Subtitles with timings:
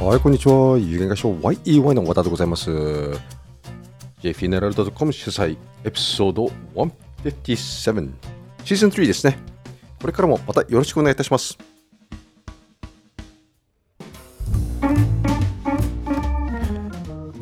[0.00, 0.78] はい、こんにちは。
[0.78, 2.70] 有限会社 YEY の和田でございます。
[4.22, 8.10] JFNL.com 主催エピソード157
[8.64, 9.36] シーズン3ですね。
[10.00, 11.58] これからもまたよろしくお願いいたします。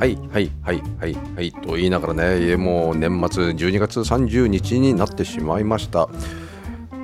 [0.01, 6.09] はいはいはいはいはいと言いながらね、もう年末12月30日になってしまいました。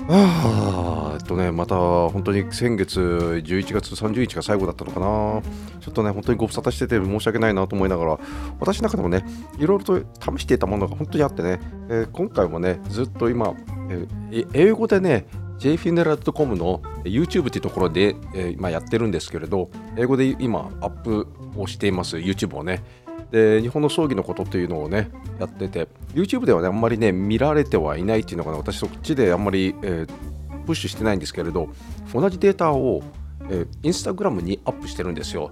[0.08, 0.83] あーえっ
[1.24, 3.00] っとね、また本当に先月
[3.44, 5.42] 11月30日が最後だったのかな。
[5.80, 8.18] ちょっとね、本当にご無沙汰してて申し訳ないなと思いながら、
[8.60, 9.24] 私の中でもね、
[9.58, 9.98] いろいろと
[10.36, 13.54] 試していたものが本当にあってね、えー今回もね、ずっと今、
[13.88, 15.26] えー英語でね、
[15.58, 22.84] jfuneral.com の YouTube っていうところで、えー今やってるんですけれど、英語で今アップをしています、YouTube をね。
[23.30, 30.33] で日本の葬儀のことっていうのをねやってて YouTube ではねあんまりね見られてはいないっていうのがね私そっちであんまり、えー
[30.64, 31.68] プッシュしてないんですけれど
[32.12, 33.02] 同じデータを、
[33.50, 35.50] え、インスタグラムにアップしてるんですよ。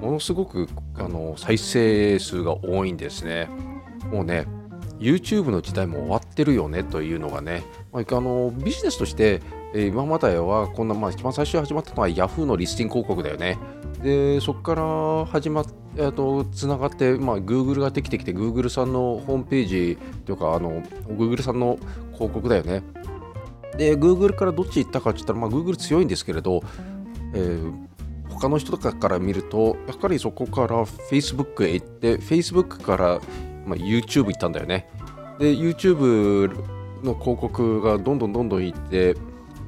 [0.00, 3.48] ものすごくあの再生数が多いんですね。
[4.12, 4.46] もうね
[5.00, 9.42] YouTube の時代も終わってるよねというのがね、まあ、あのビジネスとして、
[9.74, 13.58] 今まではこんな、まあ、一番最初に始まったのは Yahoo のリスティング広告だよね。
[14.02, 21.78] でそこから始まっえーとつながって、まあ、Google ができてきて Google さんのホームページというかあの Google さんの
[22.12, 22.82] 広告だよね。
[23.78, 26.62] で Google からどっち行ったかって言ったら、まあ、Google 強いんですけれど、
[27.32, 27.88] えー
[28.30, 33.20] 他の人とかから見るとやっぱりそこから Facebook へ行って Facebook から、
[33.66, 34.88] まあ、YouTube 行ったんだよね。
[35.40, 36.46] で YouTube
[37.02, 39.16] の広告がどんどんどんどん行って、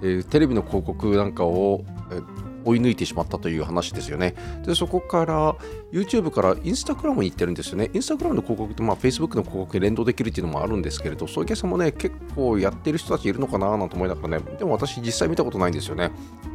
[0.03, 4.35] えーテレビの広告なんかを、えー追い抜いてしまったという話ですよね。
[4.67, 5.55] で、そこから
[5.93, 7.91] YouTube から Instagram に行ってるんですよね。
[7.93, 16.11] Instagram の広告と、まあ、Facebook の広告に連動できるっていうのもあるんですけれど、そういうお客さんもね、結構やってる人たちいるのかななんて思いながらね、でも私実際見たことないんですよね。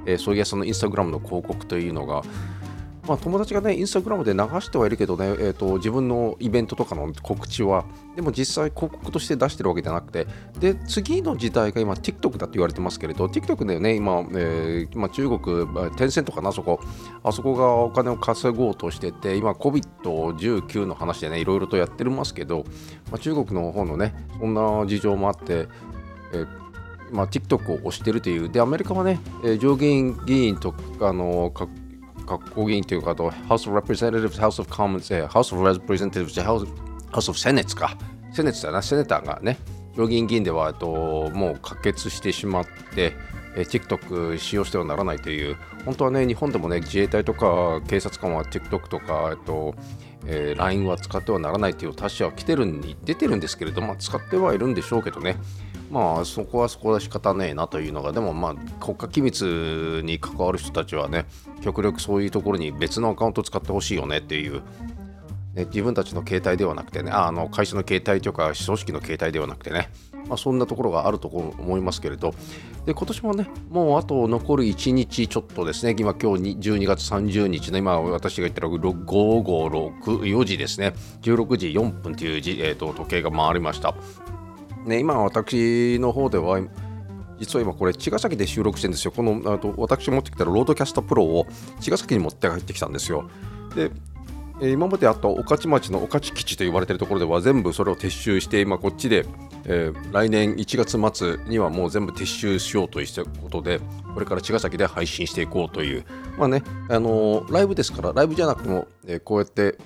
[0.06, 2.24] えー、そういうさんの Instagram の広告というのが、
[3.08, 7.86] まあ、友達がね、インスタグラムで流してはいるけどね、えーと、自分のイベントとかの告知は、
[8.16, 10.26] でも実際広告として出してるわけじゃなくて、
[10.60, 16.80] で、次の時代が今、TikTok だって言われてますけれど、TikTok だよね、今、えーまあ、中国、テンセントかな、あそこ、
[17.24, 22.66] あそこがお金を稼ごうとしてて、今、COVID-19 の話でね、いろいろとやってるますけど、
[23.12, 25.68] まあ、中国の方のね、そんな事情もあって、
[26.34, 26.48] えー
[27.12, 31.68] まあ、TikTok を推してるという、で、アメリカはね、えー上院議員とあのか
[32.26, 36.68] 各国議員というか、と House of Representatives、House of Commons、えー House of Representatives、House,
[37.12, 37.98] House of Senate か、
[38.34, 39.58] セネットだな、セネターがね、
[39.96, 42.66] 上議院議員ではともう可決してしまっ
[42.96, 43.14] て、
[43.56, 49.76] えー TikTok 使用してはならないという、本当はね、日本でもね、自衛隊とか警察官は TikTok とか、えっと
[50.28, 55.38] えー LINE は使ってはならないという達者は来てるに出てるんですけれども、まあ、使ってはいるんでしょうけどね、
[55.96, 61.26] まあそこはそこは仕方ねえなというのが、でもまあ国家機密に関わる人たちはね、
[61.62, 64.62] 極力そういうところに別のアカウント使ってほしいよねっていう、
[65.54, 69.90] ね、自分たちの携帯ではなくてね、あの会社の携帯とか組織の携帯ではなくてね、
[70.28, 72.34] まあ、そんなところがあると思いますけれど、
[72.86, 83.96] で今年もね、もうあと残る1日ちょっとですね、今今日12月30日の今私が言ったら午後6、4時ですね、16時4分という時、えーと時計が回りました。
[84.86, 86.60] ね、今私の方では
[87.40, 89.12] 実は今これ茅ヶ崎で収録してるんですよ。
[89.12, 91.48] このあと私持ってきたロードキャストプロを
[91.82, 93.30] 茅ヶ崎に持って帰ってきたんですよ。
[93.76, 93.92] で
[94.62, 99.26] 今まであった御徒町の御徒基地と言われてるところでは全部それを撤収して今こっちで、
[99.66, 103.08] えー来年1月末にはもう全部撤収しようという
[103.42, 103.82] ことで
[104.14, 106.06] これから茅ヶ崎で配信していこうという
[106.38, 109.78] まあねあのーライブですからライブじゃなくても、えーこうやって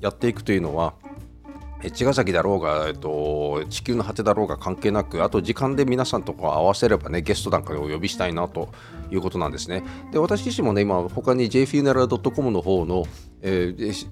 [0.00, 0.94] やっていくというのは
[1.90, 8.68] 茅ヶ崎だろうが、えっと、地球の果てだろうが関係なく、あと時間で皆さんとこ合わせればね、ゲストなんかをお呼びしたいなと
[9.10, 9.82] いうことなんですね。
[10.12, 13.04] で、私自身もね、今、他に jfuneral.com の方の、
[13.42, 14.06] えー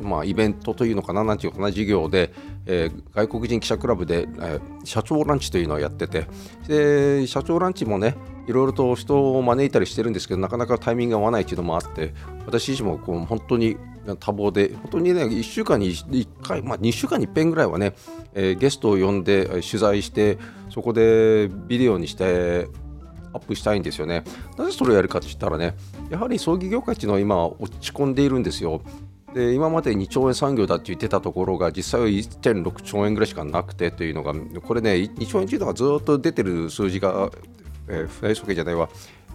[0.00, 2.32] まあ、イベントというのかな、なんていうかな、事業で、
[2.66, 6.26] えー外国人記者クラブで、えー社長ランチというのをやってて、
[6.66, 8.16] で、社長ランチもね、
[8.50, 12.12] いろいろと人を招いたりしてるんですけど、なかなかタイミングが合わないというのもあって、
[12.46, 13.76] 私自身もこう本当に
[14.06, 17.94] 多忙で、本当にね、1週間に1回、まあ、2週間に1遍ぐらいはね、
[18.34, 20.38] えーゲストを呼んで取材して、
[20.68, 22.68] そこでビデオにして、
[23.32, 24.24] アップしたいんですよね。
[24.58, 25.76] なぜそれをやるかって言ったらね、
[26.10, 28.82] やはり葬儀業界っていうのは今落ち込んでいるんですよ。
[29.32, 37.30] で今まで2兆円産業だって言ってたところが実際は1.6兆円ぐらいしかなくてというのがこれね2兆円っていうのがずっと出てる数字が、
[37.90, 38.88] えー、フェイスブックじゃないわ、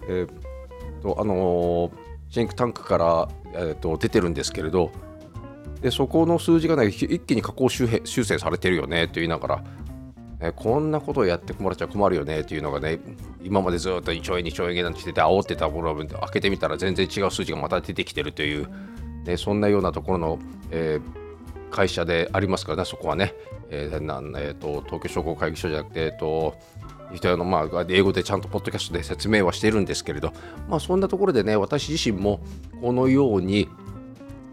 [0.08, 0.56] えー
[1.02, 4.90] とあのーシンクタンクから、えー、と出てるんですけれど
[5.80, 9.64] でそこの数字がね一気に下降修正修正されてるよねと言いながら
[10.40, 12.98] えーこんなことをやってもらっちゃ困るよねというのがね
[13.42, 18.68] 今までずっと1兆円2兆円なんてしてて煽ってたものを開けてみたら全然違う数字がまた出てきてるという、
[19.24, 20.38] ね、そんなようなところの、
[20.70, 23.34] えー、会社でありますからねそこはね、
[23.70, 26.58] えーなんえーと、東京商工会議所じゃなくて、えーと
[27.14, 30.32] 人のまあ英語でちゃんとポッドキャストで説明はしてるんですけれど、
[30.68, 32.40] まあ、そんなところでね私自身も
[32.80, 33.68] このように、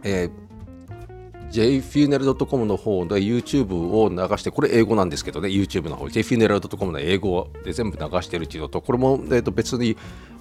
[0.03, 0.43] えー
[1.53, 9.95] jfuneral.com の方で YouTube を流して、これ英語なんですけどね、YouTube の方、jfuneral.com の英語で全部流してるっていうのと、これも、えー、と別に、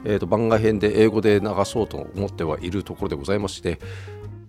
[0.05, 3.79] えー、と番外編で英語で流そうと思ってはいるところでございまして、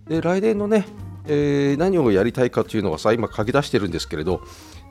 [0.08, 0.86] で来年のね、
[1.26, 4.40] えー、何をやりたいかというのはさ、今書き出してるんですけれど、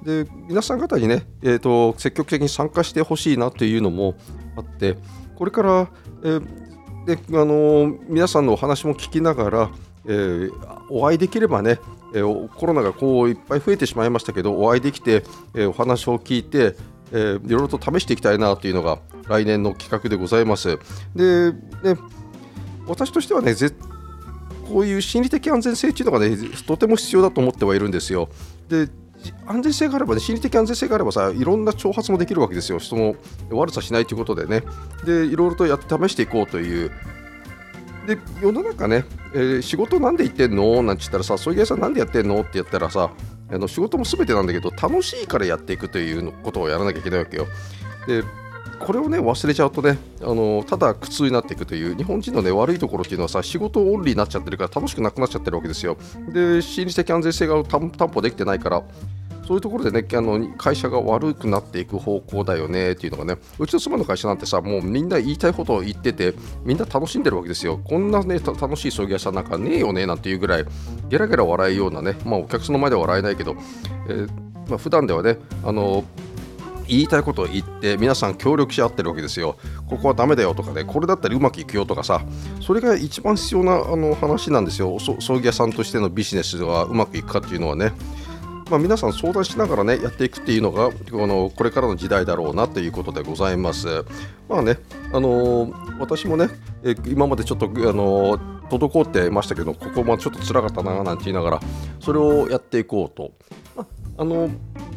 [0.04, 4.16] で皆さん方にね、えーと、積極的に参加してほしいなというのも
[4.58, 4.98] あって、
[5.36, 5.90] これから、
[6.24, 6.64] えー
[7.06, 9.72] であの皆さんのお話も聞きながら、
[10.06, 10.52] えー、
[10.90, 11.80] お会いできればね、
[12.16, 15.24] え、コロナがこういっぱい増えてしまいましたけど、お会いできて、
[15.54, 16.76] え、お話を聞いて、
[17.12, 20.80] えー、いろいろと試していきたいなというのが来年の企画でございます。
[21.16, 21.60] で、ね、
[22.88, 23.54] 私としてはね、
[24.68, 28.30] こういう心理的安全性というのがね、とても必要だと思ってはいるんですよ。
[28.70, 28.88] で
[29.46, 33.16] 安全性があればね、心理的安全性があればさ、いろんな挑発もできるわけですよ、人の
[33.52, 34.64] 悪さしないということでね、
[35.06, 36.92] でいろいろとやって試していこうという。
[38.06, 40.84] で世の中ね、えー、仕事なんで行ってんの？
[40.84, 42.42] なんて言ったらさ、そういう屋さんなんでやってんの？
[42.42, 43.12] って言ったらさ、
[43.50, 47.48] あの仕事も全てなんだけど、楽しいからやっていくということをやらなきゃいけないわけよ。
[48.06, 48.24] で
[48.86, 55.98] これをね忘れちゃうとねあのただ苦痛になっていくという日本人のね悪いところっていうのはさ仕事オンリーになっちゃってるから楽しくなくなっちゃってるわけですよ
[56.30, 58.84] で心理的安全性が担保できてないから
[59.46, 66.34] そういうところでね、あの会社が悪くなっていく方向だよねっていうのがね、うちの妻の会社なんてさ、もうみんな言いたいことを言ってて、
[66.64, 67.80] みんな楽しんでるわけですよ。
[67.84, 70.66] こんなね、楽しい葬儀屋さんなんかねえよねなんていうぐらい、
[71.10, 73.58] ゲラゲラ笑いようなね、まあお客さんの前では笑えないけど、
[74.08, 74.28] えー
[74.70, 76.06] まあ、普段ではね、あの
[76.88, 79.58] 言いたいことを言って皆さん協力し合ってるわけですよ。
[79.88, 82.22] ここはダメだよとかね、これだったらうまくいくよとかさ、
[82.62, 84.98] それが一番必要なあの話なんですよ。
[85.00, 87.94] 葬儀屋さんとしてのビジネスがうまくいくかっていうのはね。
[88.70, 94.06] まあ、皆さん相談しながらねやっていくっていうのがこのこれからの時代だろうなということでございます。
[94.50, 94.80] まあね、
[95.12, 96.48] あのー、私もね、
[96.84, 98.40] え今までちょっと、あのー、
[98.70, 101.60] 滞ってましたけどここもちょっと辛かったななんて言いながら
[102.00, 103.32] それをやっていこうと。
[104.18, 104.50] あ、の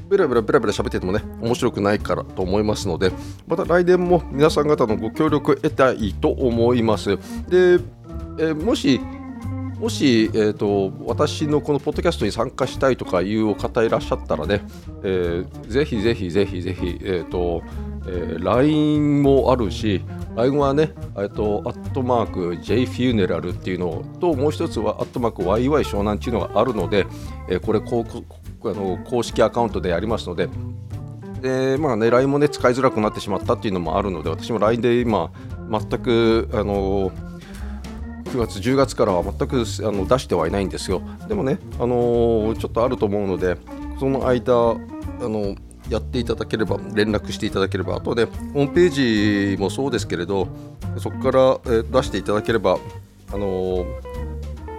[0.09, 3.13] ベラベラベラベラ喋っててもね、面白くないからと思いますので、
[3.47, 7.17] また来年も皆さん方のご協力を得たいと思います。
[7.49, 7.79] で、
[8.39, 9.01] えもし
[9.79, 14.63] もし、えーと、私のこのポッドキャストに参加したいとかいうお方いらっしゃったらね、
[15.03, 17.63] えー、ぜひぜひぜひぜひ、えーと
[18.07, 20.03] えー、LINE もあるし、
[20.35, 27.07] LINE はね、えーと、アットマーク JFuneral っていうのと、もう一つはアットマーク YY 湘南っていうのがあるので、
[27.51, 28.25] えー、これこう
[28.71, 30.49] あの公式アカウントでやりますので、
[31.41, 35.31] でまあね、LINE もね、使いづらくなってしまったっていうのもあるので、私も LINE で今、
[35.71, 37.11] 全く、あの
[38.25, 41.03] 9月、10月からは全くあの出してはいないんですよ。
[41.29, 43.57] でもね、あの、ちょっとあると思うので、
[43.99, 44.77] その間、あ
[45.21, 45.55] の
[45.89, 50.49] やっていただければ、連絡していただければ、あとで、ホームページもそうですけれど、
[50.99, 52.79] そこから、え出していただければ、
[53.33, 54.06] あのー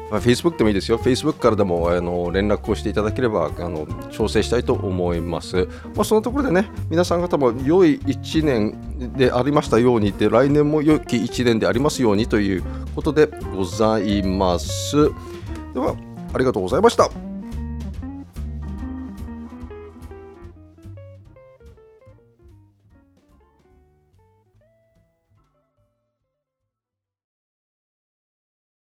[0.09, 0.98] まあ、Facebook でもいいですよ。
[0.98, 5.68] Facebook からでもあの連絡をしていただければあの調整したいと思います。
[5.95, 12.64] まあ、そのところでね、皆さん方も良い1年でありましたようにで、来年も良き1年でありますようにという
[12.95, 14.95] ことでございます。
[15.73, 15.95] では、
[16.33, 17.27] ありがとうございました。